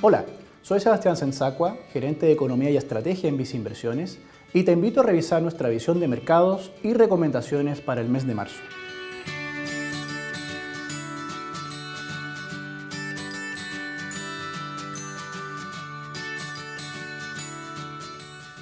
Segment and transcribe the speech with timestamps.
[0.00, 0.26] Hola,
[0.62, 4.20] soy Sebastián Sensacua, gerente de Economía y Estrategia en Vice Inversiones,
[4.54, 8.32] y te invito a revisar nuestra visión de mercados y recomendaciones para el mes de
[8.36, 8.60] marzo.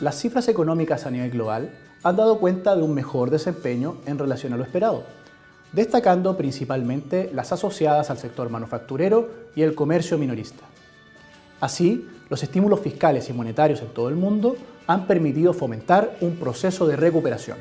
[0.01, 1.69] Las cifras económicas a nivel global
[2.03, 5.05] han dado cuenta de un mejor desempeño en relación a lo esperado,
[5.73, 10.65] destacando principalmente las asociadas al sector manufacturero y el comercio minorista.
[11.61, 14.57] Así, los estímulos fiscales y monetarios en todo el mundo
[14.87, 17.59] han permitido fomentar un proceso de recuperación.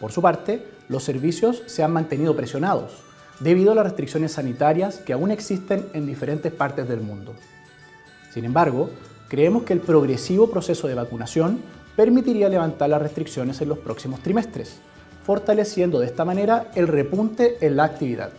[0.00, 2.92] Por su parte, los servicios se han mantenido presionados
[3.40, 7.34] debido a las restricciones sanitarias que aún existen en diferentes partes del mundo.
[8.32, 8.90] Sin embargo,
[9.28, 11.60] creemos que el progresivo proceso de vacunación
[11.96, 14.76] permitiría levantar las restricciones en los próximos trimestres,
[15.24, 18.30] fortaleciendo de esta manera el repunte en la actividad.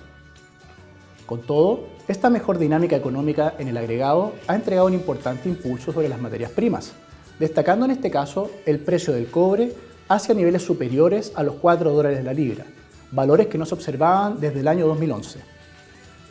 [1.26, 6.08] Con todo, esta mejor dinámica económica en el agregado ha entregado un importante impulso sobre
[6.08, 6.94] las materias primas,
[7.40, 9.74] destacando en este caso el precio del cobre
[10.08, 12.66] hacia niveles superiores a los 4 dólares la libra,
[13.12, 15.40] valores que no se observaban desde el año 2011.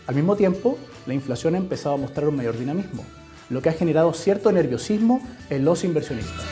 [0.06, 3.04] Al mismo tiempo, la inflación ha empezado a mostrar un mayor dinamismo,
[3.50, 6.44] lo que ha generado cierto nerviosismo en los inversionistas.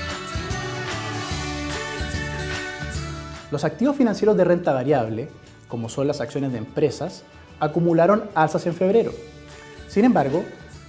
[3.52, 5.28] Los activos financieros de renta variable,
[5.68, 7.22] como son las acciones de empresas,
[7.60, 9.12] acumularon alzas en febrero.
[9.88, 10.44] Sin embargo,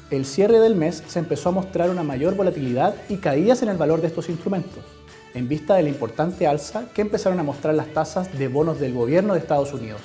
[0.09, 3.78] el cierre del mes se empezó a mostrar una mayor volatilidad y caídas en el
[3.78, 4.84] valor de estos instrumentos,
[5.34, 8.94] en vista de la importante alza que empezaron a mostrar las tasas de bonos del
[8.94, 10.02] gobierno de Estados Unidos.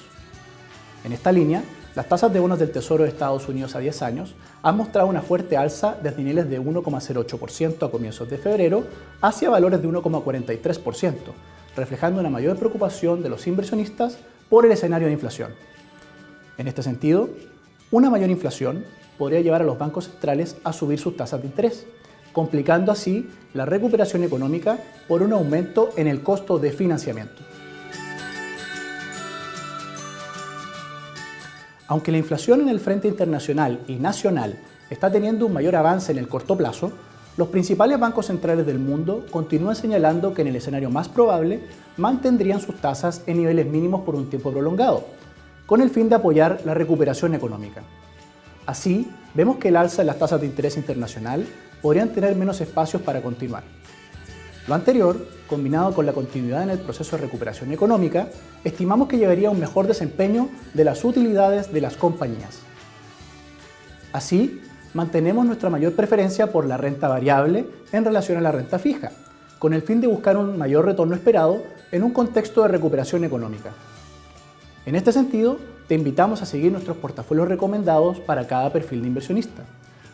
[1.04, 1.62] En esta línea,
[1.94, 5.20] las tasas de bonos del Tesoro de Estados Unidos a 10 años han mostrado una
[5.20, 8.84] fuerte alza desde niveles de 1,08% a comienzos de febrero
[9.20, 11.14] hacia valores de 1,43%,
[11.76, 15.50] reflejando una mayor preocupación de los inversionistas por el escenario de inflación.
[16.58, 17.30] En este sentido,
[17.92, 18.84] una mayor inflación
[19.16, 21.86] podría llevar a los bancos centrales a subir sus tasas de interés,
[22.32, 27.42] complicando así la recuperación económica por un aumento en el costo de financiamiento.
[31.86, 34.58] Aunque la inflación en el frente internacional y nacional
[34.90, 36.90] está teniendo un mayor avance en el corto plazo,
[37.36, 41.60] los principales bancos centrales del mundo continúan señalando que en el escenario más probable
[41.96, 45.04] mantendrían sus tasas en niveles mínimos por un tiempo prolongado,
[45.68, 47.82] con el fin de apoyar la recuperación económica.
[48.64, 51.46] Así, vemos que el alza de las tasas de interés internacional
[51.82, 53.64] podrían tener menos espacios para continuar.
[54.66, 58.28] Lo anterior, combinado con la continuidad en el proceso de recuperación económica,
[58.64, 62.60] estimamos que llevaría a un mejor desempeño de las utilidades de las compañías.
[64.14, 64.62] Así,
[64.94, 69.12] mantenemos nuestra mayor preferencia por la renta variable en relación a la renta fija,
[69.58, 71.62] con el fin de buscar un mayor retorno esperado
[71.92, 73.74] en un contexto de recuperación económica.
[74.88, 79.62] En este sentido, te invitamos a seguir nuestros portafolios recomendados para cada perfil de inversionista,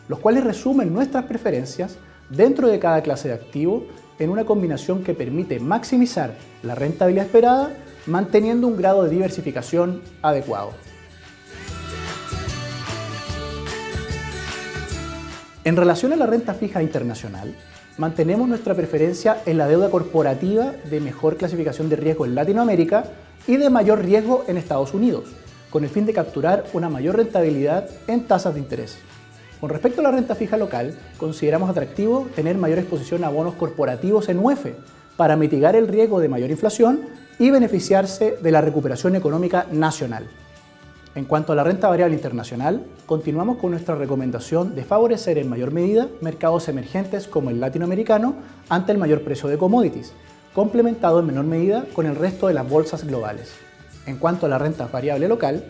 [0.09, 1.95] los cuales resumen nuestras preferencias
[2.29, 3.85] dentro de cada clase de activo
[4.19, 7.73] en una combinación que permite maximizar la rentabilidad esperada
[8.05, 10.71] manteniendo un grado de diversificación adecuado.
[15.63, 17.55] En relación a la renta fija internacional,
[17.97, 23.05] mantenemos nuestra preferencia en la deuda corporativa de mejor clasificación de riesgo en Latinoamérica
[23.47, 25.25] y de mayor riesgo en Estados Unidos,
[25.69, 28.97] con el fin de capturar una mayor rentabilidad en tasas de interés.
[29.59, 34.29] Con respecto a la renta fija local, consideramos atractivo tener mayor exposición a bonos corporativos
[34.29, 34.67] en UEF
[35.17, 37.01] para mitigar el riesgo de mayor inflación
[37.39, 40.27] y beneficiarse de la recuperación económica nacional.
[41.15, 45.71] En cuanto a la renta variable internacional, continuamos con nuestra recomendación de favorecer en mayor
[45.71, 48.35] medida mercados emergentes como el latinoamericano
[48.67, 50.11] ante el mayor precio de commodities,
[50.55, 53.51] complementado en menor medida con el resto de las bolsas globales.
[54.05, 55.65] En cuanto a la renta variable local,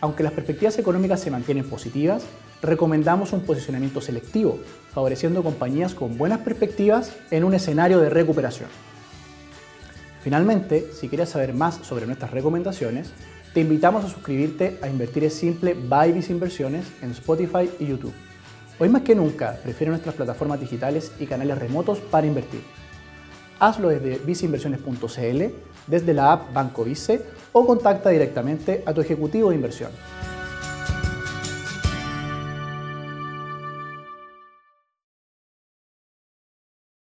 [0.00, 2.22] aunque las perspectivas económicas se mantienen positivas,
[2.62, 4.58] recomendamos un posicionamiento selectivo,
[4.94, 8.70] favoreciendo compañías con buenas perspectivas en un escenario de recuperación.
[10.22, 13.12] Finalmente, si quieres saber más sobre nuestras recomendaciones,
[13.52, 18.14] te invitamos a suscribirte a Invertir es Simple by Vis Inversiones en Spotify y YouTube.
[18.78, 22.62] Hoy más que nunca, prefiero nuestras plataformas digitales y canales remotos para invertir
[23.60, 25.44] hazlo desde viceinversiones.cl,
[25.86, 27.22] desde la app Banco Vice
[27.52, 29.90] o contacta directamente a tu ejecutivo de inversión.